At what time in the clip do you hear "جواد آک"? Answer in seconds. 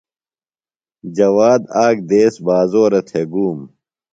1.15-1.97